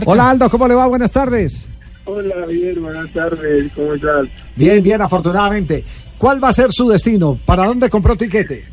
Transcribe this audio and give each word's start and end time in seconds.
Marta. 0.00 0.10
Hola 0.10 0.30
Aldo, 0.30 0.50
¿cómo 0.50 0.68
le 0.68 0.74
va? 0.74 0.86
Buenas 0.86 1.10
tardes. 1.10 1.68
Hola, 2.04 2.46
bien, 2.46 2.82
buenas 2.82 3.12
tardes, 3.12 3.70
¿cómo 3.74 3.94
estás? 3.94 4.26
Bien, 4.56 4.82
bien, 4.82 5.00
afortunadamente. 5.00 5.84
¿Cuál 6.18 6.42
va 6.42 6.48
a 6.48 6.52
ser 6.52 6.72
su 6.72 6.88
destino? 6.88 7.38
¿Para 7.44 7.66
dónde 7.66 7.90
compró 7.90 8.16
tiquete? 8.16 8.64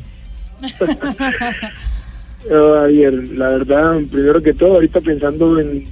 Oh, 2.50 2.76
Javier, 2.76 3.12
la 3.36 3.48
verdad, 3.48 3.98
primero 4.10 4.40
que 4.40 4.54
todo, 4.54 4.74
ahorita 4.74 5.00
pensando 5.00 5.58
en 5.58 5.84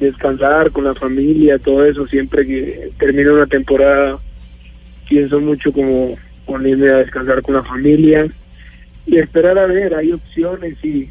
descansar 0.00 0.70
con 0.72 0.84
la 0.84 0.94
familia, 0.94 1.58
todo 1.58 1.84
eso, 1.84 2.06
siempre 2.06 2.46
que 2.46 2.88
termino 2.98 3.34
una 3.34 3.46
temporada, 3.46 4.18
pienso 5.06 5.38
mucho 5.38 5.70
como 5.72 6.16
ponerme 6.46 6.88
a 6.88 6.96
descansar 6.96 7.42
con 7.42 7.56
la 7.56 7.62
familia 7.62 8.26
y 9.06 9.18
esperar 9.18 9.58
a 9.58 9.66
ver, 9.66 9.94
hay 9.94 10.12
opciones 10.12 10.82
y 10.82 11.10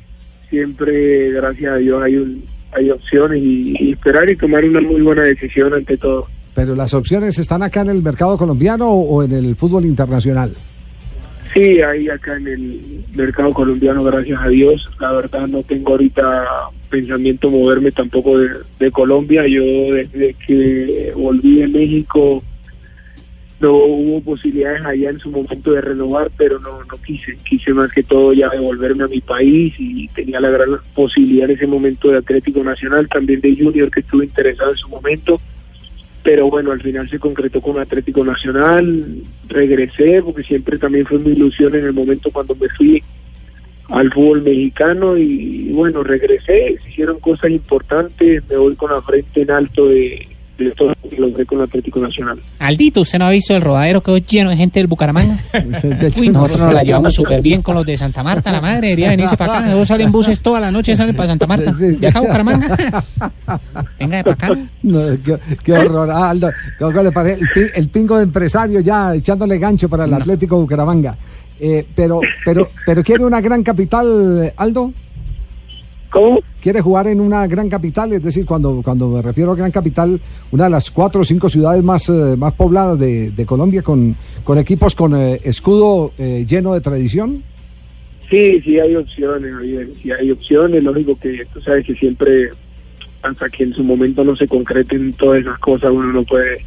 siempre, 0.49 1.29
gracias 1.29 1.71
a 1.71 1.77
Dios, 1.77 2.01
hay 2.01 2.15
un, 2.17 2.43
hay 2.71 2.89
opciones 2.89 3.41
y, 3.41 3.75
y 3.79 3.91
esperar 3.93 4.29
y 4.29 4.35
tomar 4.35 4.63
una 4.65 4.81
muy 4.81 5.01
buena 5.01 5.23
decisión 5.23 5.73
ante 5.73 5.97
todo. 5.97 6.27
Pero 6.53 6.73
las 6.75 6.93
opciones 6.93 7.37
están 7.37 7.63
acá 7.63 7.81
en 7.81 7.89
el 7.89 8.01
mercado 8.01 8.37
colombiano 8.37 8.89
o 8.89 9.23
en 9.23 9.33
el 9.33 9.55
fútbol 9.55 9.85
internacional. 9.85 10.53
Sí, 11.53 11.81
ahí 11.81 12.09
acá 12.09 12.35
en 12.35 12.47
el 12.47 13.01
mercado 13.13 13.51
colombiano, 13.53 14.03
gracias 14.03 14.41
a 14.41 14.49
Dios. 14.49 14.89
La 14.99 15.13
verdad 15.13 15.47
no 15.47 15.63
tengo 15.63 15.91
ahorita 15.91 16.45
pensamiento 16.89 17.49
moverme 17.49 17.91
tampoco 17.91 18.39
de, 18.39 18.49
de 18.79 18.91
Colombia. 18.91 19.47
Yo 19.47 19.61
desde 19.61 20.35
que 20.45 21.13
volví 21.15 21.61
de 21.61 21.67
México 21.67 22.43
no 23.59 23.73
hubo 23.73 24.21
posibilidades 24.21 24.85
allá 24.85 25.09
en 25.09 25.19
su 25.19 25.31
momento 25.31 25.71
de 25.71 25.81
renovar, 25.81 26.29
pero 26.37 26.59
no, 26.59 26.83
no 26.83 26.97
quise. 27.05 27.37
Quise 27.47 27.73
más 27.73 27.91
que 27.91 28.03
todo 28.03 28.33
ya 28.33 28.49
devolverme 28.49 29.05
a 29.05 29.07
mi 29.07 29.21
país 29.21 29.73
y 29.77 30.07
tenía 30.09 30.39
la 30.39 30.49
gran 30.49 30.69
posibilidad 30.93 31.49
en 31.49 31.55
ese 31.55 31.67
momento 31.67 32.09
de 32.09 32.17
Atlético 32.17 32.63
Nacional, 32.63 33.07
también 33.07 33.41
de 33.41 33.55
Junior 33.55 33.89
que 33.89 34.01
estuve 34.01 34.25
interesado 34.25 34.71
en 34.71 34.77
su 34.77 34.89
momento 34.89 35.39
pero 36.25 36.49
bueno, 36.49 36.71
al 36.71 36.81
final 36.81 37.07
se 37.07 37.19
concretó 37.19 37.61
con 37.61 37.77
Atlético 37.77 38.25
Nacional, 38.25 39.05
regresé 39.47 40.23
porque 40.23 40.41
siempre 40.41 40.79
también 40.79 41.05
fue 41.05 41.19
mi 41.19 41.29
ilusión 41.33 41.75
en 41.75 41.85
el 41.85 41.93
momento 41.93 42.31
cuando 42.31 42.55
me 42.55 42.67
fui 42.69 43.03
al 43.89 44.11
fútbol 44.11 44.41
mexicano 44.41 45.15
y, 45.15 45.71
bueno, 45.71 46.03
regresé, 46.03 46.79
se 46.81 46.89
hicieron 46.89 47.19
cosas 47.19 47.51
importantes, 47.51 48.41
me 48.49 48.57
voy 48.57 48.75
con 48.75 48.91
la 48.91 49.03
frente 49.03 49.43
en 49.43 49.51
alto 49.51 49.85
de, 49.85 50.27
de 50.57 50.71
todo 50.71 50.89
lo 50.89 51.09
que 51.09 51.17
logré 51.17 51.45
con 51.45 51.61
Atlético 51.61 51.99
Nacional. 51.99 52.39
Aldito, 52.59 53.01
¿usted 53.01 53.19
no 53.19 53.25
ha 53.25 53.31
visto 53.31 53.55
el 53.55 53.61
rodadero 53.61 54.01
que 54.01 54.05
quedó 54.13 54.17
lleno 54.27 54.49
de 54.51 54.57
gente 54.57 54.79
del 54.79 54.87
Bucaramanga? 54.87 55.37
Uy, 56.17 56.29
nosotros 56.29 56.59
nos 56.59 56.73
la 56.73 56.83
llevamos 56.83 57.13
súper 57.13 57.41
bien 57.41 57.61
con 57.61 57.75
los 57.75 57.85
de 57.85 57.97
Santa 57.97 58.23
Marta, 58.23 58.51
la 58.51 58.61
madre, 58.61 58.87
debería 58.87 59.09
venirse 59.09 59.35
para 59.37 59.59
acá. 59.59 59.67
Luego 59.67 59.83
salen 59.85 60.11
buses 60.11 60.39
toda 60.39 60.59
la 60.59 60.71
noche, 60.71 60.95
salen 60.95 61.15
para 61.15 61.29
Santa 61.29 61.47
Marta. 61.47 61.71
¿De 61.73 62.07
acá 62.07 62.21
Bucaramanga? 62.21 62.75
Venga 63.99 64.17
de 64.17 64.23
para 64.23 64.33
acá. 64.33 64.59
No, 64.83 64.99
qué, 65.23 65.37
qué 65.63 65.73
horror. 65.73 66.09
Ah, 66.11 66.29
Aldo, 66.29 66.49
¿cómo 66.79 67.01
le 67.03 67.11
parece? 67.11 67.41
El, 67.41 67.49
pi- 67.53 67.71
el 67.75 67.89
pingo 67.89 68.17
de 68.17 68.23
empresario 68.23 68.79
ya 68.79 69.13
echándole 69.13 69.57
gancho 69.57 69.89
para 69.89 70.05
el 70.05 70.13
Atlético 70.13 70.59
Bucaramanga. 70.59 71.15
Eh, 71.59 71.85
pero, 71.95 72.19
pero, 72.43 72.69
pero 72.85 73.03
quiere 73.03 73.23
una 73.23 73.39
gran 73.41 73.63
capital, 73.63 74.51
Aldo. 74.57 74.91
¿Cómo? 76.15 76.39
¿Quiere 76.61 76.79
jugar 76.79 77.07
en 77.07 77.19
una 77.19 77.45
gran 77.45 77.67
capital? 77.67 78.13
Es 78.13 78.23
decir, 78.23 78.45
cuando, 78.45 78.81
cuando 78.81 79.09
me 79.09 79.21
refiero 79.21 79.51
a 79.51 79.55
gran 79.55 79.69
capital, 79.69 80.17
una 80.49 80.63
de 80.63 80.69
las 80.69 80.89
cuatro 80.89 81.19
o 81.19 81.23
cinco 81.25 81.49
ciudades 81.49 81.83
más, 81.83 82.07
eh, 82.07 82.35
más 82.37 82.53
pobladas 82.53 82.97
de, 82.97 83.31
de 83.31 83.45
Colombia, 83.45 83.81
con, 83.81 84.15
con 84.45 84.57
equipos 84.57 84.95
con 84.95 85.13
eh, 85.13 85.41
escudo 85.43 86.13
eh, 86.17 86.45
lleno 86.47 86.73
de 86.73 86.79
tradición. 86.79 87.43
Sí, 88.29 88.61
sí 88.61 88.79
hay 88.79 88.95
opciones, 88.95 89.53
Javier, 89.55 89.89
sí 90.01 90.09
hay 90.09 90.31
opciones, 90.31 90.81
lógico 90.85 91.19
que 91.19 91.45
tú 91.53 91.59
sabes 91.59 91.85
que 91.85 91.95
siempre, 91.95 92.49
hasta 93.21 93.49
que 93.49 93.65
en 93.65 93.73
su 93.73 93.83
momento 93.83 94.23
no 94.23 94.37
se 94.37 94.47
concreten 94.47 95.11
todas 95.13 95.41
esas 95.41 95.59
cosas, 95.59 95.91
uno 95.91 96.13
no 96.13 96.23
puede 96.23 96.61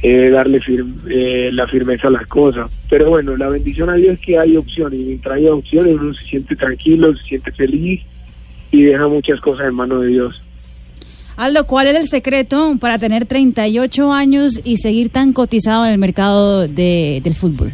eh, 0.00 0.30
darle 0.30 0.60
fir- 0.62 0.94
eh, 1.10 1.50
la 1.52 1.66
firmeza 1.68 2.08
a 2.08 2.12
las 2.12 2.26
cosas. 2.26 2.70
Pero 2.88 3.10
bueno, 3.10 3.36
la 3.36 3.50
bendición 3.50 3.90
a 3.90 3.94
Dios 3.96 4.14
es 4.14 4.20
que 4.20 4.38
hay 4.38 4.56
opciones, 4.56 4.98
y 4.98 5.04
mientras 5.04 5.36
haya 5.36 5.52
opciones 5.52 5.94
uno 6.00 6.14
se 6.14 6.24
siente 6.24 6.56
tranquilo, 6.56 7.14
se 7.18 7.22
siente 7.24 7.52
feliz 7.52 8.00
y 8.78 8.84
deja 8.84 9.08
muchas 9.08 9.40
cosas 9.40 9.68
en 9.68 9.74
manos 9.74 10.02
de 10.02 10.08
Dios. 10.08 10.40
Aldo, 11.36 11.66
¿cuál 11.66 11.88
es 11.88 11.94
el 11.96 12.08
secreto 12.08 12.76
para 12.80 12.98
tener 12.98 13.26
38 13.26 14.12
años 14.12 14.60
y 14.64 14.78
seguir 14.78 15.10
tan 15.10 15.32
cotizado 15.32 15.84
en 15.84 15.92
el 15.92 15.98
mercado 15.98 16.66
de- 16.66 17.20
del 17.22 17.34
fútbol? 17.34 17.72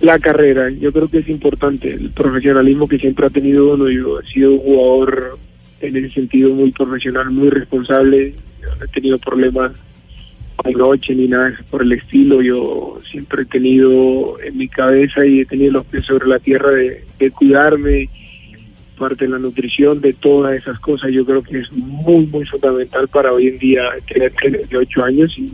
La 0.00 0.18
carrera, 0.18 0.70
yo 0.70 0.92
creo 0.92 1.08
que 1.08 1.18
es 1.18 1.28
importante, 1.28 1.92
el 1.92 2.10
profesionalismo 2.10 2.86
que 2.88 2.98
siempre 2.98 3.26
ha 3.26 3.30
tenido 3.30 3.74
uno, 3.74 3.90
yo 3.90 4.20
he 4.20 4.26
sido 4.26 4.52
un 4.52 4.58
jugador 4.58 5.38
en 5.80 5.96
ese 5.96 6.10
sentido 6.14 6.54
muy 6.54 6.70
profesional, 6.70 7.30
muy 7.30 7.48
responsable, 7.50 8.34
yo 8.62 8.68
no 8.78 8.84
he 8.84 8.88
tenido 8.88 9.18
problemas 9.18 9.72
de 10.64 10.72
noche 10.72 11.14
ni 11.14 11.28
nada 11.28 11.52
por 11.70 11.82
el 11.82 11.92
estilo, 11.92 12.40
yo 12.40 12.98
siempre 13.10 13.42
he 13.42 13.46
tenido 13.46 14.38
en 14.42 14.56
mi 14.56 14.68
cabeza 14.68 15.26
y 15.26 15.40
he 15.40 15.44
tenido 15.46 15.72
los 15.72 15.84
pies 15.86 16.04
sobre 16.06 16.26
la 16.26 16.38
tierra 16.38 16.70
de, 16.70 17.04
de 17.18 17.30
cuidarme, 17.30 18.08
parte 18.98 19.24
de 19.24 19.30
la 19.30 19.38
nutrición, 19.38 20.00
de 20.00 20.12
todas 20.12 20.56
esas 20.58 20.78
cosas, 20.80 21.10
yo 21.12 21.24
creo 21.24 21.42
que 21.42 21.60
es 21.60 21.72
muy, 21.72 22.26
muy 22.26 22.44
fundamental 22.46 23.08
para 23.08 23.32
hoy 23.32 23.48
en 23.48 23.58
día 23.58 23.82
tener 24.12 24.32
38 24.32 25.04
años 25.04 25.38
y, 25.38 25.52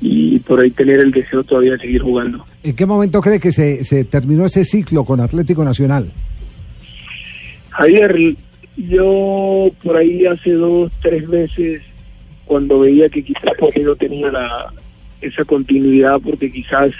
y 0.00 0.38
por 0.40 0.60
ahí 0.60 0.70
tener 0.70 1.00
el 1.00 1.10
deseo 1.10 1.44
todavía 1.44 1.72
de 1.72 1.78
seguir 1.78 2.02
jugando. 2.02 2.44
¿En 2.62 2.74
qué 2.74 2.86
momento 2.86 3.20
cree 3.20 3.40
que 3.40 3.52
se, 3.52 3.84
se 3.84 4.04
terminó 4.04 4.44
ese 4.44 4.64
ciclo 4.64 5.04
con 5.04 5.20
Atlético 5.20 5.64
Nacional? 5.64 6.10
Javier, 7.70 8.34
yo 8.76 9.70
por 9.82 9.96
ahí 9.96 10.26
hace 10.26 10.52
dos, 10.52 10.92
tres 11.02 11.26
meses, 11.28 11.82
cuando 12.44 12.80
veía 12.80 13.08
que 13.08 13.22
quizás 13.22 13.52
porque 13.58 13.80
no 13.80 13.94
tenía 13.94 14.30
la, 14.30 14.72
esa 15.20 15.44
continuidad, 15.44 16.18
porque 16.20 16.50
quizás 16.50 16.92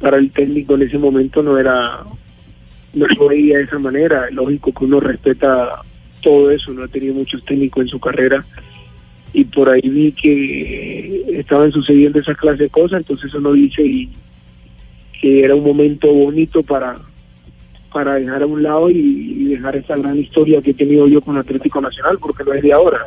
para 0.00 0.16
el 0.16 0.30
técnico 0.30 0.74
en 0.74 0.82
ese 0.82 0.98
momento 0.98 1.42
no 1.42 1.58
era, 1.58 2.00
no 2.94 3.06
lo 3.06 3.28
veía 3.28 3.58
de 3.58 3.64
esa 3.64 3.78
manera. 3.78 4.28
Lógico 4.30 4.72
que 4.72 4.84
uno 4.84 5.00
respeta 5.00 5.82
todo 6.22 6.50
eso, 6.50 6.72
no 6.72 6.84
ha 6.84 6.88
tenido 6.88 7.14
muchos 7.14 7.44
técnicos 7.44 7.82
en 7.82 7.88
su 7.88 8.00
carrera 8.00 8.44
y 9.32 9.44
por 9.44 9.68
ahí 9.68 9.80
vi 9.82 10.12
que 10.12 11.38
estaban 11.38 11.70
sucediendo 11.72 12.18
esas 12.18 12.36
clases 12.36 12.60
de 12.60 12.70
cosas, 12.70 13.00
entonces 13.00 13.32
uno 13.34 13.52
dice 13.52 13.82
y 13.82 14.10
que 15.20 15.44
era 15.44 15.54
un 15.54 15.64
momento 15.64 16.12
bonito 16.12 16.62
para 16.62 16.98
para 17.92 18.14
dejar 18.14 18.42
a 18.44 18.46
un 18.46 18.62
lado 18.62 18.88
y, 18.88 18.96
y 18.96 19.44
dejar 19.46 19.74
esa 19.74 19.96
gran 19.96 20.16
historia 20.16 20.62
que 20.62 20.70
he 20.70 20.74
tenido 20.74 21.08
yo 21.08 21.20
con 21.20 21.36
Atlético 21.36 21.80
Nacional, 21.80 22.18
porque 22.20 22.44
no 22.44 22.52
es 22.52 22.62
de 22.62 22.72
ahora. 22.72 23.00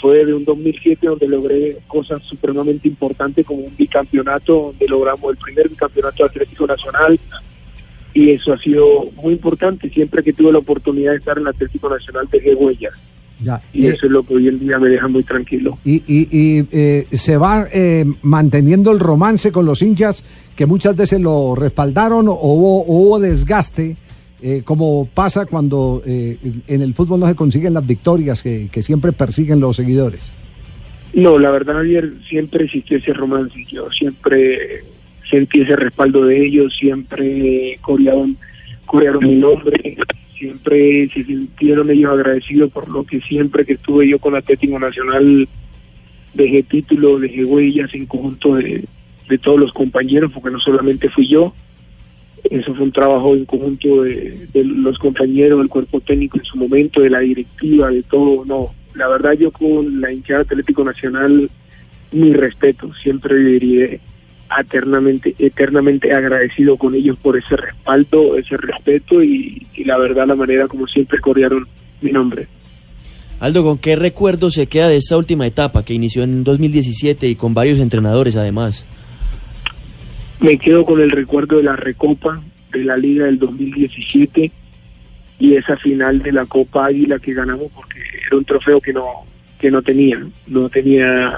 Fue 0.00 0.26
de 0.26 0.34
un 0.34 0.44
2007 0.44 1.06
donde 1.06 1.28
logré 1.28 1.78
cosas 1.86 2.20
supremamente 2.24 2.88
importantes 2.88 3.46
como 3.46 3.60
un 3.60 3.76
bicampeonato, 3.76 4.72
donde 4.72 4.88
logramos 4.88 5.30
el 5.30 5.36
primer 5.36 5.68
bicampeonato 5.68 6.24
de 6.24 6.28
Atlético 6.28 6.66
Nacional 6.66 7.20
y 8.14 8.30
eso 8.30 8.52
ha 8.52 8.58
sido 8.58 9.10
muy 9.22 9.32
importante. 9.34 9.88
Siempre 9.90 10.22
que 10.22 10.32
tuve 10.32 10.52
la 10.52 10.58
oportunidad 10.58 11.12
de 11.12 11.18
estar 11.18 11.36
en 11.38 11.42
el 11.44 11.48
Atlético 11.48 11.88
Nacional 11.88 12.28
dejé 12.30 12.54
huellas 12.54 12.92
Ya. 13.42 13.60
y 13.72 13.86
Eh, 13.86 13.90
eso 13.90 14.06
es 14.06 14.12
lo 14.12 14.22
que 14.22 14.34
hoy 14.34 14.48
en 14.48 14.58
día 14.60 14.78
me 14.78 14.88
deja 14.88 15.08
muy 15.08 15.22
tranquilo. 15.22 15.78
y 15.84 16.02
y- 16.06 16.28
y, 16.30 16.66
eh, 16.72 17.06
se 17.12 17.36
va 17.36 17.66
eh, 17.72 18.04
manteniendo 18.22 18.92
el 18.92 19.00
romance 19.00 19.50
con 19.50 19.64
los 19.66 19.82
hinchas 19.82 20.24
que 20.56 20.66
muchas 20.66 20.94
veces 20.96 21.20
lo 21.20 21.54
respaldaron 21.54 22.28
o 22.28 22.34
hubo, 22.34 22.84
hubo 22.86 23.18
desgaste, 23.18 23.96
eh, 24.42 24.62
como 24.64 25.08
pasa 25.14 25.46
cuando 25.46 26.02
eh, 26.04 26.36
en 26.66 26.82
el 26.82 26.94
fútbol 26.94 27.20
no 27.20 27.26
se 27.28 27.34
consiguen 27.34 27.74
las 27.74 27.86
victorias 27.86 28.42
que, 28.42 28.68
que 28.70 28.82
siempre 28.82 29.12
persiguen 29.12 29.60
los 29.60 29.76
seguidores. 29.76 30.20
No, 31.14 31.38
la 31.38 31.50
verdad, 31.50 31.74
Javier, 31.74 32.12
siempre 32.28 32.64
existió 32.64 32.96
ese 32.98 33.12
romance. 33.12 33.54
Yo 33.70 33.88
siempre 33.90 34.82
sentí 35.28 35.60
ese 35.60 35.76
respaldo 35.76 36.24
de 36.24 36.44
ellos, 36.44 36.74
siempre 36.76 37.78
corearon, 37.80 38.36
corearon 38.86 39.24
mi 39.24 39.36
nombre, 39.36 39.96
siempre 40.36 41.08
se 41.14 41.22
sintieron 41.22 41.90
ellos 41.90 42.12
agradecidos 42.12 42.70
por 42.72 42.88
lo 42.88 43.04
que 43.04 43.20
siempre 43.20 43.64
que 43.64 43.74
estuve 43.74 44.08
yo 44.08 44.18
con 44.18 44.34
Atlético 44.34 44.78
Nacional 44.78 45.48
dejé 46.34 46.62
título, 46.62 47.18
dejé 47.18 47.44
huellas 47.44 47.94
en 47.94 48.06
conjunto 48.06 48.56
de, 48.56 48.84
de 49.28 49.38
todos 49.38 49.60
los 49.60 49.72
compañeros, 49.72 50.32
porque 50.32 50.50
no 50.50 50.58
solamente 50.58 51.08
fui 51.08 51.28
yo, 51.28 51.54
eso 52.50 52.74
fue 52.74 52.84
un 52.84 52.92
trabajo 52.92 53.34
en 53.34 53.44
conjunto 53.44 54.02
de, 54.02 54.48
de 54.52 54.64
los 54.64 54.98
compañeros, 54.98 55.58
del 55.58 55.68
cuerpo 55.68 56.00
técnico 56.00 56.38
en 56.38 56.44
su 56.44 56.56
momento, 56.56 57.00
de 57.00 57.10
la 57.10 57.20
directiva, 57.20 57.90
de 57.90 58.02
todo. 58.02 58.44
No, 58.44 58.74
la 58.94 59.08
verdad 59.08 59.32
yo 59.34 59.52
con 59.52 60.00
la 60.00 60.12
hinchada 60.12 60.40
Atlético 60.40 60.84
Nacional, 60.84 61.48
mi 62.10 62.32
respeto, 62.32 62.92
siempre 62.94 63.36
viviré 63.36 64.00
eternamente, 64.60 65.34
eternamente 65.38 66.12
agradecido 66.12 66.76
con 66.76 66.94
ellos 66.94 67.16
por 67.18 67.38
ese 67.38 67.56
respaldo, 67.56 68.36
ese 68.36 68.56
respeto 68.56 69.22
y, 69.22 69.66
y 69.74 69.84
la 69.84 69.98
verdad 69.98 70.26
la 70.26 70.34
manera 70.34 70.68
como 70.68 70.86
siempre 70.86 71.20
corearon 71.20 71.66
mi 72.00 72.12
nombre. 72.12 72.46
Aldo, 73.40 73.64
¿con 73.64 73.78
qué 73.78 73.96
recuerdo 73.96 74.50
se 74.52 74.68
queda 74.68 74.88
de 74.88 74.98
esta 74.98 75.16
última 75.16 75.46
etapa 75.46 75.84
que 75.84 75.94
inició 75.94 76.22
en 76.22 76.44
2017 76.44 77.26
y 77.28 77.34
con 77.34 77.54
varios 77.54 77.80
entrenadores 77.80 78.36
además? 78.36 78.86
Me 80.38 80.58
quedo 80.58 80.84
con 80.84 81.00
el 81.00 81.10
recuerdo 81.10 81.56
de 81.56 81.64
la 81.64 81.74
Recopa 81.74 82.40
de 82.72 82.84
la 82.84 82.96
Liga 82.96 83.26
del 83.26 83.38
2017 83.38 84.50
y 85.38 85.54
esa 85.56 85.76
final 85.76 86.22
de 86.22 86.32
la 86.32 86.46
Copa 86.46 86.86
Águila 86.86 87.18
que 87.18 87.34
ganamos 87.34 87.66
porque 87.74 87.98
era 88.26 88.36
un 88.36 88.44
trofeo 88.44 88.80
que 88.80 88.92
no 88.92 89.04
que 89.58 89.70
no 89.70 89.80
tenía, 89.80 90.20
no 90.48 90.68
tenía 90.68 91.28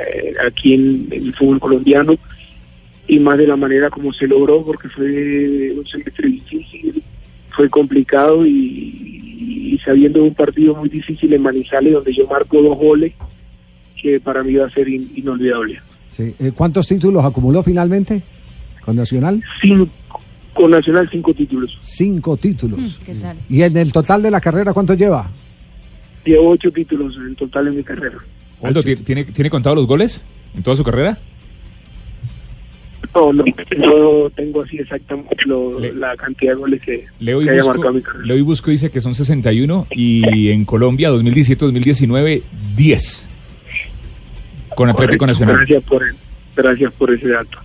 eh, 0.00 0.34
aquí 0.46 0.74
en, 0.74 1.08
el 1.10 1.34
fútbol 1.34 1.60
colombiano 1.60 2.14
y 3.06 3.18
más 3.18 3.38
de 3.38 3.46
la 3.46 3.56
manera 3.56 3.90
como 3.90 4.12
se 4.12 4.26
logró 4.26 4.64
porque 4.64 4.88
fue 4.88 5.72
un 5.76 5.86
semestre 5.86 6.28
difícil, 6.28 7.02
fue 7.50 7.68
complicado 7.68 8.46
y, 8.46 9.80
sabiendo 9.84 10.20
de 10.20 10.28
un 10.28 10.34
partido 10.34 10.74
muy 10.74 10.88
difícil 10.88 11.32
en 11.32 11.42
Manizales 11.42 11.94
donde 11.94 12.12
yo 12.12 12.26
marco 12.26 12.60
dos 12.60 12.76
goles 12.76 13.14
que 14.00 14.20
para 14.20 14.42
mí 14.42 14.54
va 14.54 14.66
a 14.66 14.70
ser 14.70 14.88
inolvidable. 14.88 15.80
Sí. 16.10 16.34
Eh, 16.38 16.52
¿Cuántos 16.54 16.86
títulos 16.86 17.24
acumuló 17.24 17.62
finalmente 17.62 18.22
con 18.84 18.96
Nacional? 18.96 19.42
Cinco, 19.60 19.88
con 20.52 20.70
Nacional 20.70 21.08
cinco 21.10 21.32
títulos. 21.32 21.76
Cinco 21.78 22.36
títulos. 22.36 23.00
Mm, 23.06 23.54
¿Y 23.54 23.62
en 23.62 23.76
el 23.76 23.92
total 23.92 24.22
de 24.22 24.30
la 24.30 24.40
carrera 24.40 24.72
cuánto 24.72 24.94
lleva? 24.94 25.30
Llevo 26.24 26.50
ocho 26.50 26.70
títulos 26.70 27.16
en 27.16 27.34
total 27.34 27.68
en 27.68 27.76
mi 27.76 27.82
carrera. 27.82 28.18
Aldo, 28.62 28.82
¿tiene, 28.82 29.24
¿tiene 29.24 29.50
contado 29.50 29.76
los 29.76 29.86
goles 29.86 30.24
en 30.54 30.62
toda 30.62 30.76
su 30.76 30.84
carrera? 30.84 31.18
No, 33.14 33.32
no, 33.32 33.44
no 33.76 34.30
tengo 34.30 34.62
así 34.62 34.78
exactamente 34.78 35.36
la 35.94 36.14
cantidad 36.16 36.52
de 36.52 36.58
goles 36.58 36.82
que, 36.82 37.06
Leo 37.20 37.40
haya 37.40 37.64
marcado 37.64 37.94
mi 37.94 38.02
carrera. 38.02 38.26
Leo 38.26 38.36
y 38.36 38.42
Busco 38.42 38.70
dice 38.70 38.90
que 38.90 39.00
son 39.00 39.14
61 39.14 39.86
y 39.90 40.50
en 40.50 40.64
Colombia 40.64 41.10
2017-2019 41.10 42.42
10 42.76 43.28
con 44.78 44.88
Atlético 44.90 45.26
Nacional. 45.26 45.56
Gracias 45.56 45.82
por, 45.82 46.04
gracias 46.54 46.92
por 46.92 47.12
ese 47.12 47.28
dato. 47.28 47.58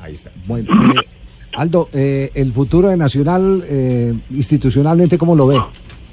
Ahí 0.00 0.14
está. 0.14 0.30
Bueno, 0.46 0.70
eh, 0.94 1.06
Aldo, 1.54 1.90
eh, 1.92 2.30
el 2.34 2.52
futuro 2.52 2.88
de 2.88 2.96
Nacional 2.96 3.62
eh, 3.68 4.14
institucionalmente, 4.30 5.18
¿cómo 5.18 5.36
lo 5.36 5.48
ve? 5.48 5.60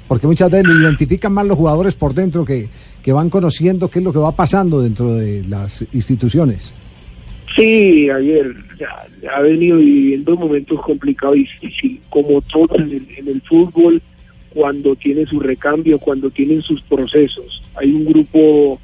Porque 0.06 0.26
muchas 0.26 0.50
veces 0.50 0.66
lo 0.66 0.82
identifican 0.82 1.32
más 1.32 1.46
los 1.46 1.56
jugadores 1.56 1.94
por 1.94 2.12
dentro 2.12 2.44
que, 2.44 2.68
que 3.04 3.12
van 3.12 3.28
conociendo 3.28 3.90
qué 3.90 3.98
es 3.98 4.04
lo 4.04 4.14
que 4.14 4.18
va 4.18 4.32
pasando 4.32 4.80
dentro 4.80 5.16
de 5.16 5.44
las 5.44 5.84
instituciones. 5.92 6.72
Sí, 7.54 8.08
ayer 8.08 8.56
ha 9.30 9.40
venido 9.42 9.76
viviendo 9.76 10.34
momentos 10.36 10.80
complicados 10.80 11.36
y 11.36 11.40
difíciles, 11.40 12.00
como 12.08 12.40
todo 12.40 12.76
en 12.76 13.06
el, 13.26 13.42
fútbol, 13.42 14.00
cuando 14.48 14.96
tiene 14.96 15.26
su 15.26 15.38
recambio, 15.38 15.98
cuando 15.98 16.30
tienen 16.30 16.62
sus 16.62 16.80
procesos. 16.80 17.62
Hay 17.76 17.92
un 17.92 18.06
grupo 18.06 18.80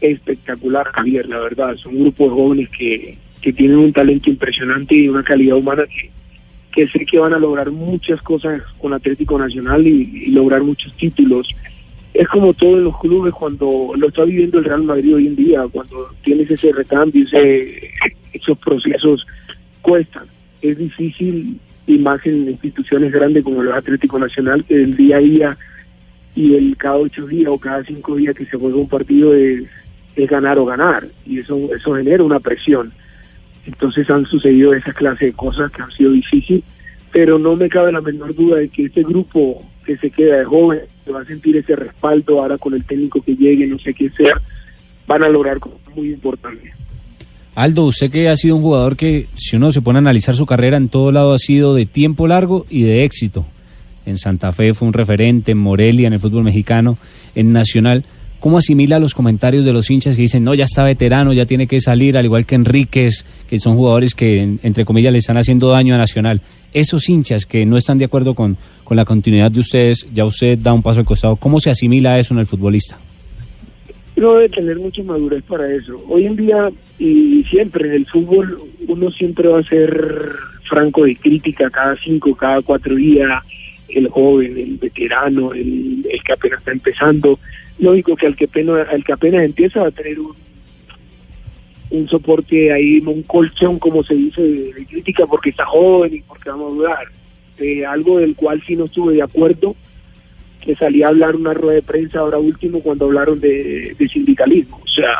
espectacular, 0.00 0.86
Javier, 0.94 1.28
la 1.28 1.40
verdad. 1.40 1.74
Son 1.76 1.96
un 1.96 2.02
grupo 2.02 2.24
de 2.24 2.30
jóvenes 2.30 2.68
que, 2.70 3.18
que 3.42 3.52
tienen 3.52 3.78
un 3.78 3.92
talento 3.92 4.30
impresionante 4.30 4.94
y 4.94 5.08
una 5.08 5.24
calidad 5.24 5.56
humana 5.56 5.82
que, 5.86 6.10
que 6.72 6.86
sé 6.88 7.04
que 7.04 7.18
van 7.18 7.34
a 7.34 7.38
lograr 7.38 7.72
muchas 7.72 8.22
cosas 8.22 8.62
con 8.78 8.92
Atlético 8.92 9.36
Nacional 9.36 9.84
y, 9.84 10.26
lograr 10.26 10.62
muchos 10.62 10.94
títulos. 10.96 11.48
Es 12.18 12.26
como 12.26 12.52
todo 12.52 12.76
en 12.76 12.84
los 12.84 12.98
clubes 12.98 13.32
cuando 13.32 13.92
lo 13.96 14.08
está 14.08 14.24
viviendo 14.24 14.58
el 14.58 14.64
Real 14.64 14.82
Madrid 14.82 15.14
hoy 15.14 15.26
en 15.28 15.36
día, 15.36 15.64
cuando 15.70 16.08
tienes 16.24 16.50
ese 16.50 16.72
recambio, 16.72 17.22
ese, 17.22 17.90
esos 18.32 18.58
procesos 18.58 19.24
cuestan. 19.82 20.24
Es 20.60 20.76
difícil, 20.76 21.60
y 21.86 21.98
más 21.98 22.18
en 22.26 22.48
instituciones 22.48 23.12
grandes 23.12 23.44
como 23.44 23.62
el 23.62 23.70
Atlético 23.70 24.18
Nacional, 24.18 24.64
que 24.64 24.74
el 24.74 24.96
día 24.96 25.18
a 25.18 25.20
día 25.20 25.58
y 26.34 26.54
el 26.54 26.76
cada 26.76 26.96
ocho 26.96 27.24
días 27.26 27.50
o 27.52 27.58
cada 27.58 27.84
cinco 27.84 28.16
días 28.16 28.34
que 28.34 28.46
se 28.46 28.56
juega 28.56 28.76
un 28.76 28.88
partido 28.88 29.32
es, 29.34 29.62
es 30.16 30.28
ganar 30.28 30.58
o 30.58 30.64
ganar, 30.64 31.06
y 31.24 31.38
eso, 31.38 31.56
eso 31.72 31.94
genera 31.94 32.24
una 32.24 32.40
presión 32.40 32.92
entonces 33.68 34.08
han 34.08 34.24
sucedido 34.24 34.72
esa 34.72 34.94
clase 34.94 35.26
de 35.26 35.32
cosas 35.34 35.70
que 35.70 35.82
han 35.82 35.90
sido 35.90 36.12
difíciles, 36.12 36.64
pero 37.12 37.38
no 37.38 37.54
me 37.54 37.68
cabe 37.68 37.92
la 37.92 38.00
menor 38.00 38.34
duda 38.34 38.56
de 38.56 38.70
que 38.70 38.86
este 38.86 39.02
grupo 39.02 39.62
que 39.88 39.96
se 39.96 40.10
queda 40.10 40.36
de 40.36 40.44
joven, 40.44 40.80
que 41.02 41.12
va 41.12 41.22
a 41.22 41.24
sentir 41.24 41.56
ese 41.56 41.74
respaldo 41.74 42.42
ahora 42.42 42.58
con 42.58 42.74
el 42.74 42.84
técnico 42.84 43.22
que 43.22 43.34
llegue, 43.34 43.66
no 43.66 43.78
sé 43.78 43.94
quién 43.94 44.12
sea, 44.12 44.38
van 45.06 45.22
a 45.22 45.30
lograr 45.30 45.58
cosas 45.58 45.78
muy 45.96 46.10
importantes. 46.10 46.74
Aldo, 47.54 47.86
usted 47.86 48.10
que 48.10 48.28
ha 48.28 48.36
sido 48.36 48.56
un 48.56 48.62
jugador 48.62 48.98
que, 48.98 49.28
si 49.34 49.56
uno 49.56 49.72
se 49.72 49.80
pone 49.80 49.96
a 49.98 50.00
analizar 50.00 50.36
su 50.36 50.44
carrera, 50.44 50.76
en 50.76 50.90
todo 50.90 51.10
lado 51.10 51.32
ha 51.32 51.38
sido 51.38 51.74
de 51.74 51.86
tiempo 51.86 52.28
largo 52.28 52.66
y 52.68 52.82
de 52.82 53.04
éxito. 53.04 53.46
En 54.04 54.18
Santa 54.18 54.52
Fe 54.52 54.74
fue 54.74 54.86
un 54.86 54.92
referente, 54.92 55.52
en 55.52 55.58
Morelia, 55.58 56.06
en 56.06 56.12
el 56.12 56.20
fútbol 56.20 56.44
mexicano, 56.44 56.98
en 57.34 57.52
Nacional. 57.52 58.04
¿Cómo 58.40 58.58
asimila 58.58 59.00
los 59.00 59.14
comentarios 59.14 59.64
de 59.64 59.72
los 59.72 59.90
hinchas 59.90 60.14
que 60.14 60.22
dicen, 60.22 60.44
no, 60.44 60.54
ya 60.54 60.64
está 60.64 60.84
veterano, 60.84 61.32
ya 61.32 61.44
tiene 61.44 61.66
que 61.66 61.80
salir, 61.80 62.16
al 62.16 62.24
igual 62.24 62.46
que 62.46 62.54
Enríquez, 62.54 63.24
que 63.48 63.58
son 63.58 63.74
jugadores 63.74 64.14
que, 64.14 64.42
entre 64.62 64.84
comillas, 64.84 65.12
le 65.12 65.18
están 65.18 65.36
haciendo 65.36 65.70
daño 65.70 65.94
a 65.94 65.98
Nacional? 65.98 66.40
Esos 66.72 67.08
hinchas 67.08 67.46
que 67.46 67.66
no 67.66 67.76
están 67.76 67.98
de 67.98 68.04
acuerdo 68.04 68.34
con, 68.34 68.56
con 68.84 68.96
la 68.96 69.04
continuidad 69.04 69.50
de 69.50 69.58
ustedes, 69.58 70.06
ya 70.12 70.24
usted 70.24 70.56
da 70.56 70.72
un 70.72 70.82
paso 70.82 71.00
al 71.00 71.06
costado. 71.06 71.34
¿Cómo 71.34 71.58
se 71.58 71.70
asimila 71.70 72.16
eso 72.18 72.32
en 72.32 72.38
el 72.38 72.46
futbolista? 72.46 73.00
No 74.14 74.34
debe 74.34 74.48
tener 74.50 74.78
mucha 74.78 75.02
madurez 75.02 75.42
para 75.42 75.72
eso. 75.72 76.00
Hoy 76.08 76.26
en 76.26 76.36
día 76.36 76.70
y 76.98 77.44
siempre 77.50 77.88
en 77.88 77.94
el 77.94 78.06
fútbol 78.06 78.60
uno 78.86 79.10
siempre 79.10 79.48
va 79.48 79.60
a 79.60 79.64
ser 79.64 80.32
franco 80.68 81.04
de 81.04 81.16
crítica 81.16 81.70
cada 81.70 81.96
cinco, 81.96 82.36
cada 82.36 82.62
cuatro 82.62 82.94
días, 82.94 83.42
el 83.88 84.08
joven, 84.08 84.56
el 84.56 84.76
veterano, 84.76 85.52
el, 85.52 86.06
el 86.08 86.22
que 86.22 86.32
apenas 86.32 86.58
está 86.58 86.72
empezando 86.72 87.38
lógico 87.78 88.16
que 88.16 88.26
al 88.26 88.36
que 88.36 88.44
apenas, 88.44 88.88
al 88.88 89.04
que 89.04 89.12
apenas 89.12 89.44
empieza 89.44 89.80
va 89.80 89.88
a 89.88 89.92
tener 89.92 90.18
un, 90.18 90.34
un 91.90 92.08
soporte 92.08 92.72
ahí, 92.72 92.98
un 92.98 93.22
colchón, 93.22 93.78
como 93.78 94.02
se 94.04 94.14
dice, 94.14 94.42
de, 94.42 94.86
crítica 94.86 95.26
porque 95.26 95.50
está 95.50 95.64
joven 95.64 96.14
y 96.14 96.20
porque 96.20 96.50
vamos 96.50 96.72
a 96.72 96.76
dudar. 96.76 97.08
Eh, 97.58 97.84
algo 97.84 98.18
del 98.18 98.36
cual 98.36 98.62
sí 98.66 98.76
no 98.76 98.84
estuve 98.84 99.14
de 99.14 99.22
acuerdo, 99.22 99.74
que 100.60 100.74
salía 100.76 101.06
a 101.06 101.10
hablar 101.10 101.34
una 101.34 101.54
rueda 101.54 101.76
de 101.76 101.82
prensa 101.82 102.20
ahora 102.20 102.38
último 102.38 102.80
cuando 102.80 103.06
hablaron 103.06 103.40
de, 103.40 103.96
sindicalismo. 104.12 104.80
O 104.84 104.88
sea, 104.88 105.12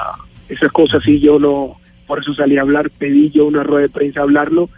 esas 0.49 0.71
cosas 0.71 1.03
sí 1.03 1.21
yo 1.21 1.39
no, 1.39 1.81
por 2.07 2.21
eso 2.21 2.35
salí 2.35 2.59
a 2.59 2.63
hablar, 2.63 2.91
pedí 2.91 3.31
yo 3.31 3.47
una 3.47 3.63
rueda 3.63 3.83
de 3.83 3.89
prensa 3.89 4.21
a 4.21 4.25
hablarlo, 4.25 4.69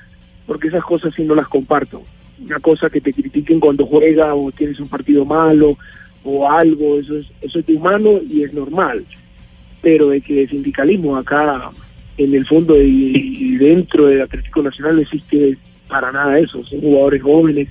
porque 0.46 0.68
esas 0.68 0.84
cosas 0.84 1.12
sí 1.14 1.24
no 1.24 1.34
las 1.34 1.48
comparto. 1.48 2.02
Una 2.42 2.60
cosa 2.60 2.88
que 2.88 3.00
te 3.00 3.12
critiquen 3.12 3.60
cuando 3.60 3.84
juega 3.84 4.34
o 4.34 4.50
tienes 4.52 4.80
un 4.80 4.88
partido 4.88 5.24
malo 5.24 5.76
o 6.24 6.50
algo, 6.50 6.98
eso 6.98 7.18
es, 7.18 7.26
eso 7.40 7.58
es 7.58 7.68
humano 7.68 8.20
y 8.28 8.42
es 8.42 8.52
normal, 8.52 9.04
pero 9.80 10.10
de 10.10 10.20
que 10.20 10.42
el 10.42 10.50
sindicalismo 10.50 11.16
acá 11.16 11.70
en 12.18 12.34
el 12.34 12.46
fondo 12.46 12.80
y, 12.80 13.56
dentro 13.56 14.06
del 14.06 14.22
Atlético 14.22 14.62
Nacional 14.62 14.96
no 14.96 15.02
existe 15.02 15.56
para 15.88 16.12
nada 16.12 16.38
eso, 16.38 16.64
son 16.66 16.80
jugadores 16.80 17.22
jóvenes 17.22 17.68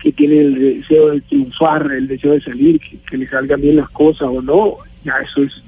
que 0.00 0.12
tienen 0.12 0.38
el 0.38 0.80
deseo 0.80 1.10
de 1.10 1.20
triunfar, 1.22 1.90
el 1.92 2.06
deseo 2.06 2.32
de 2.32 2.40
salir, 2.40 2.80
que, 2.80 2.98
que 2.98 3.18
les 3.18 3.30
salgan 3.30 3.60
bien 3.60 3.76
las 3.76 3.90
cosas 3.90 4.28
o 4.30 4.40
no, 4.40 4.76
ya 5.04 5.14
eso 5.18 5.42
es 5.42 5.62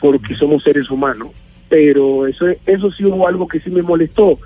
porque 0.00 0.34
somos 0.34 0.62
seres 0.62 0.90
humanos, 0.90 1.28
pero 1.68 2.26
eso 2.26 2.46
eso 2.66 2.92
sí 2.92 3.04
hubo 3.04 3.26
algo 3.26 3.48
que 3.48 3.60
sí 3.60 3.70
me 3.70 3.82
molestó. 3.82 4.38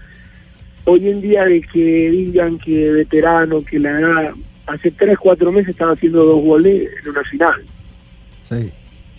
Hoy 0.84 1.08
en 1.08 1.20
día 1.20 1.44
de 1.44 1.60
que 1.60 2.10
digan 2.10 2.58
que 2.58 2.92
veterano, 2.92 3.64
que 3.64 3.78
la 3.78 3.90
edad, 3.90 4.34
hace 4.68 4.90
tres, 4.90 5.18
cuatro 5.18 5.50
meses 5.50 5.70
estaba 5.70 5.92
haciendo 5.92 6.24
dos 6.24 6.42
goles 6.42 6.88
en 7.02 7.10
una 7.10 7.24
final. 7.24 7.62
Sí. 8.42 8.70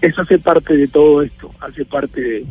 Eso 0.02 0.22
hace 0.22 0.40
parte 0.40 0.78
de 0.78 0.88
todo 0.88 1.22
esto, 1.22 1.52
hace 1.60 1.84
parte 1.84 2.22
de... 2.22 2.46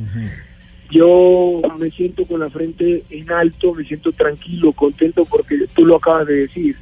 Yo 0.90 1.60
me 1.78 1.90
siento 1.90 2.24
con 2.24 2.40
la 2.40 2.50
frente 2.50 3.04
en 3.10 3.30
alto, 3.30 3.74
me 3.74 3.84
siento 3.84 4.10
tranquilo, 4.12 4.72
contento 4.72 5.24
porque 5.26 5.66
tú 5.74 5.84
lo 5.84 5.96
acabas 5.96 6.26
de 6.26 6.46
decir. 6.46 6.76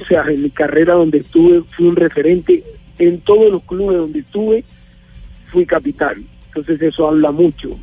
O 0.00 0.04
sea, 0.04 0.24
en 0.28 0.42
mi 0.42 0.50
carrera 0.50 0.94
donde 0.94 1.18
estuve 1.18 1.62
fui 1.76 1.86
un 1.86 1.96
referente, 1.96 2.62
en 2.98 3.20
todos 3.20 3.50
los 3.50 3.64
clubes 3.64 3.98
donde 3.98 4.20
estuve 4.20 4.64
fui 5.50 5.66
capitán. 5.66 6.24
Entonces 6.46 6.80
eso 6.82 7.08
habla 7.08 7.32
mucho. 7.32 7.76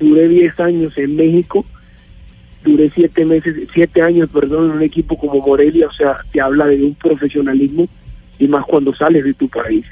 Duré 0.00 0.28
10 0.28 0.60
años 0.60 0.98
en 0.98 1.16
México 1.16 1.64
duré 2.64 2.90
siete 2.94 3.24
meses, 3.24 3.68
siete 3.72 4.02
años, 4.02 4.28
perdón, 4.30 4.66
en 4.66 4.70
un 4.72 4.82
equipo 4.82 5.16
como 5.16 5.40
Morelia, 5.40 5.86
o 5.86 5.92
sea, 5.92 6.18
te 6.32 6.40
habla 6.40 6.66
de 6.66 6.82
un 6.82 6.94
profesionalismo 6.94 7.88
y 8.38 8.48
más 8.48 8.64
cuando 8.66 8.94
sales 8.94 9.24
de 9.24 9.34
tu 9.34 9.48
país. 9.48 9.84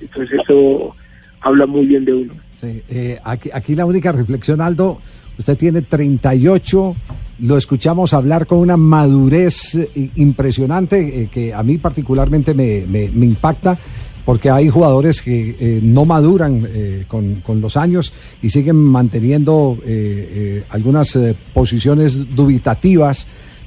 Entonces 0.00 0.40
eso 0.40 0.94
habla 1.40 1.66
muy 1.66 1.86
bien 1.86 2.04
de 2.04 2.14
uno. 2.14 2.34
Sí, 2.54 2.82
eh, 2.88 3.18
aquí, 3.24 3.50
aquí 3.52 3.74
la 3.74 3.86
única 3.86 4.12
reflexión, 4.12 4.60
Aldo, 4.60 5.00
usted 5.38 5.56
tiene 5.56 5.82
38, 5.82 6.96
lo 7.40 7.56
escuchamos 7.56 8.14
hablar 8.14 8.46
con 8.46 8.58
una 8.58 8.76
madurez 8.76 9.74
eh, 9.74 10.10
impresionante 10.16 11.22
eh, 11.22 11.28
que 11.30 11.52
a 11.52 11.62
mí 11.62 11.78
particularmente 11.78 12.54
me, 12.54 12.84
me, 12.86 13.08
me 13.10 13.26
impacta 13.26 13.76
porque 14.24 14.50
hay 14.50 14.68
jugadores 14.68 15.22
que 15.22 15.56
eh, 15.58 15.80
no 15.82 16.04
maduran 16.04 16.68
eh, 16.72 17.04
con, 17.08 17.42
los 17.60 17.76
años 17.76 18.12
y 18.40 18.50
siguen 18.50 18.76
manteniendo 18.76 19.78
eh, 19.84 20.64
algunas 20.70 21.18
posiciones 21.52 22.34
dubitativas 22.34 23.26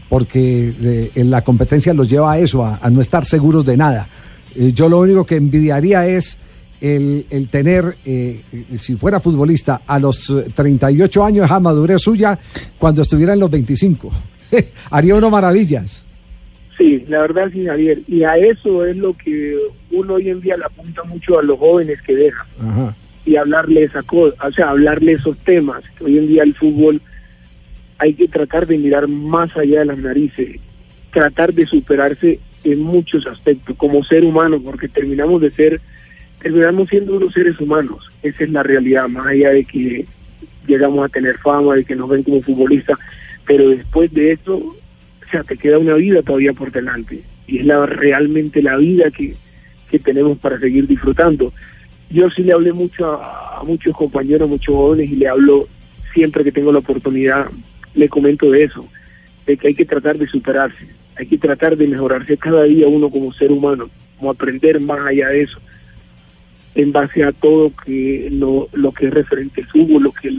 porque 0.09 1.11
en 1.15 1.31
la 1.31 1.41
competencia 1.41 1.93
los 1.93 2.09
lleva 2.09 2.33
a 2.33 2.37
eso, 2.37 2.63
a, 2.63 2.89
no 2.89 3.01
estar 3.01 3.25
seguros 3.25 3.65
de 3.65 3.75
nada. 3.75 4.07
yo 4.55 4.87
lo 4.87 4.99
único 4.99 5.25
que 5.25 5.35
envidiaría 5.35 6.05
es 6.05 6.37
el, 6.79 7.25
el 7.31 7.49
tener, 7.49 7.97
si 8.77 8.95
fuera 8.95 9.19
futbolista, 9.19 9.81
a 9.85 9.97
los 9.97 10.31
38 10.53 11.23
años 11.23 11.45
esa 11.45 11.59
madurez 11.59 12.01
suya 12.01 12.37
cuando 12.77 13.01
estuviera 13.01 13.33
en 13.33 13.39
los 13.39 13.49
25. 13.49 14.11
Haría 14.91 15.15
uno 15.15 15.31
maravillas. 15.31 16.04
Sí, 16.77 17.05
la 17.07 17.19
verdad 17.19 17.49
sí, 17.51 17.65
Javier. 17.65 17.99
Y 18.07 18.23
a 18.23 18.37
eso 18.37 18.85
es 18.85 18.97
lo 18.97 19.13
que 19.13 19.57
uno 19.91 20.15
hoy 20.15 20.29
en 20.29 20.41
día 20.41 20.57
le 20.57 20.65
apunta 20.65 21.03
mucho 21.03 21.39
a 21.39 21.43
los 21.43 21.57
jóvenes 21.57 22.01
que 22.01 22.15
dejan. 22.15 22.47
Ajá. 22.59 22.95
Y 23.25 23.37
hablarle 23.37 23.83
esa 23.83 24.03
cosa, 24.03 24.47
o 24.47 24.51
sea, 24.51 24.69
hablarle 24.69 25.13
esos 25.13 25.37
temas. 25.39 25.83
Hoy 25.99 26.17
en 26.17 26.27
día 26.27 26.43
el 26.43 26.53
fútbol 26.53 27.01
hay 27.97 28.13
que 28.13 28.27
tratar 28.27 28.67
de 28.67 28.77
mirar 28.77 29.07
más 29.07 29.55
allá 29.57 29.79
de 29.79 29.85
las 29.85 29.97
narices, 29.97 30.59
tratar 31.11 31.53
de 31.53 31.65
superarse 31.65 32.39
en 32.63 32.81
muchos 32.81 33.25
aspectos 33.25 33.75
como 33.77 34.03
ser 34.03 34.23
humano, 34.25 34.61
porque 34.61 34.87
terminamos 34.87 35.41
de 35.41 35.51
ser, 35.51 35.81
terminamos 36.39 36.89
siendo 36.89 37.15
unos 37.15 37.33
seres 37.33 37.59
humanos. 37.59 38.11
Esa 38.21 38.43
es 38.43 38.49
la 38.51 38.63
realidad, 38.63 39.07
más 39.07 39.25
allá 39.27 39.51
de 39.51 39.63
que 39.65 40.05
llegamos 40.67 41.05
a 41.05 41.09
tener 41.09 41.37
fama, 41.37 41.75
de 41.75 41.85
que 41.85 41.95
nos 41.95 42.09
ven 42.09 42.23
como 42.23 42.41
futbolistas, 42.41 42.97
pero 43.45 43.69
después 43.69 44.11
de 44.13 44.33
eso, 44.33 44.75
o 45.25 45.29
sea, 45.29 45.43
te 45.43 45.57
queda 45.57 45.79
una 45.79 45.95
vida 45.95 46.21
todavía 46.21 46.53
por 46.53 46.71
delante. 46.71 47.21
Y 47.47 47.59
es 47.59 47.65
la 47.65 47.85
realmente 47.85 48.61
la 48.61 48.77
vida 48.77 49.11
que, 49.11 49.35
que 49.89 49.99
tenemos 49.99 50.37
para 50.37 50.59
seguir 50.59 50.87
disfrutando. 50.87 51.53
Yo 52.09 52.29
sí 52.29 52.43
le 52.43 52.53
hablé 52.53 52.73
mucho 52.73 53.05
a, 53.11 53.59
a 53.59 53.63
muchos 53.63 53.95
compañeros, 53.95 54.49
muchos 54.49 54.75
jóvenes, 54.75 55.09
y 55.11 55.15
le 55.15 55.27
hablo 55.27 55.67
siempre 56.13 56.43
que 56.43 56.51
tengo 56.51 56.71
la 56.71 56.79
oportunidad, 56.79 57.47
le 57.93 58.09
comento 58.09 58.49
de 58.51 58.63
eso, 58.63 58.87
de 59.45 59.57
que 59.57 59.69
hay 59.69 59.75
que 59.75 59.85
tratar 59.85 60.17
de 60.17 60.27
superarse, 60.27 60.87
hay 61.17 61.27
que 61.27 61.37
tratar 61.37 61.75
de 61.75 61.87
mejorarse 61.87 62.37
cada 62.37 62.63
día 62.63 62.87
uno 62.87 63.09
como 63.09 63.33
ser 63.33 63.51
humano, 63.51 63.89
como 64.17 64.31
aprender 64.31 64.79
más 64.79 64.99
allá 65.05 65.29
de 65.29 65.41
eso, 65.41 65.59
en 66.75 66.91
base 66.91 67.23
a 67.23 67.31
todo 67.31 67.71
que 67.85 68.29
lo, 68.31 68.69
lo 68.73 68.91
que 68.91 69.07
es 69.07 69.13
referente 69.13 69.61
al 69.61 69.67
fútbol, 69.67 70.03
lo 70.03 70.11
que 70.11 70.31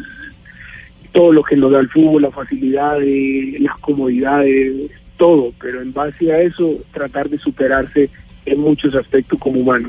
todo 1.17 1.33
lo 1.33 1.43
que 1.43 1.57
nos 1.57 1.73
da 1.73 1.81
el 1.81 1.89
fútbol, 1.89 2.23
las 2.23 2.35
facilidades, 2.35 3.59
las 3.59 3.79
comodidades, 3.79 4.91
todo, 5.17 5.51
pero 5.59 5.81
en 5.81 5.91
base 5.91 6.31
a 6.31 6.43
eso 6.43 6.75
tratar 6.93 7.31
de 7.31 7.39
superarse 7.39 8.11
en 8.45 8.61
muchos 8.61 8.95
aspectos 8.95 9.41
como 9.41 9.61
humano. 9.61 9.89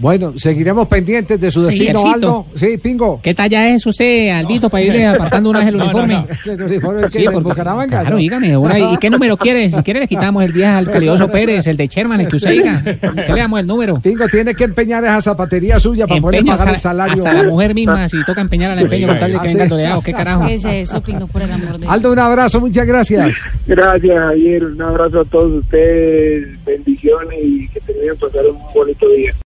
Bueno, 0.00 0.32
seguiremos 0.36 0.88
pendientes 0.88 1.38
de 1.38 1.50
su 1.50 1.62
destino. 1.62 2.10
Aldo. 2.10 2.46
Sí, 2.54 2.78
Pingo. 2.78 3.20
¿Qué 3.22 3.34
talla 3.34 3.68
es 3.68 3.84
usted, 3.86 4.30
Aldito, 4.30 4.70
para 4.70 4.82
irle 4.82 5.06
apartando 5.06 5.50
una 5.50 5.58
vez 5.58 5.68
el 5.68 5.76
No, 5.76 5.84
no, 5.84 5.90
uniforme? 5.90 6.14
no. 6.46 6.52
¿El 6.52 6.62
uniforme 6.62 7.02
que 7.08 7.20
Sí, 7.20 7.24
por- 7.26 7.42
Bucaramanga? 7.42 8.00
Claro, 8.00 8.10
¿no? 8.10 8.16
dígame, 8.16 8.56
una- 8.56 8.78
¿y 8.78 8.96
qué 8.96 9.10
número 9.10 9.36
quiere? 9.36 9.68
Si 9.70 9.82
quiere 9.82 10.00
le 10.00 10.08
quitamos 10.08 10.42
el 10.42 10.52
10 10.54 10.66
al 10.68 10.84
calidoso 10.90 11.30
Pérez, 11.30 11.66
el 11.66 11.76
de 11.76 11.86
Sherman, 11.86 12.20
el 12.20 12.28
que 12.28 12.36
usted 12.36 12.50
diga. 12.50 12.82
¿Qué 12.82 13.32
le 13.32 13.38
damos 13.40 13.60
el 13.60 13.66
número? 13.66 14.00
Pingo 14.00 14.26
tiene 14.28 14.54
que 14.54 14.64
empeñar 14.64 15.04
esa 15.04 15.20
zapatería 15.20 15.78
suya 15.78 16.06
para 16.06 16.20
poder 16.20 16.44
pagar 16.46 16.60
hasta, 16.60 16.74
el 16.74 16.80
salario. 16.80 17.14
hasta 17.26 17.34
la 17.34 17.42
mujer 17.42 17.74
misma, 17.74 18.08
si 18.08 18.24
toca 18.24 18.40
empeñar 18.40 18.70
al 18.70 18.78
empeño 18.78 19.06
con 19.08 19.18
tal 19.18 19.32
de 19.32 19.38
que 19.38 19.48
venga 19.48 19.66
doleado, 19.66 20.00
¿qué 20.00 20.12
carajo? 20.14 20.46
¿Qué 20.46 20.54
es 20.54 20.64
eso, 20.64 21.02
Pingo, 21.02 21.26
por 21.26 21.42
el 21.42 21.52
amor 21.52 21.72
de 21.72 21.78
Dios? 21.80 21.92
Aldo, 21.92 22.12
un 22.12 22.18
abrazo, 22.18 22.58
muchas 22.60 22.86
gracias. 22.86 23.36
Gracias 23.66 24.18
Javier, 24.18 24.64
un 24.64 24.80
abrazo 24.80 25.20
a 25.20 25.24
todos 25.26 25.50
ustedes, 25.62 26.48
bendiciones 26.64 27.38
y 27.42 27.68
que 27.68 27.80
tengan 27.80 28.16
pasar 28.16 28.46
un 28.46 28.56
bonito 28.74 29.06
día. 29.10 29.32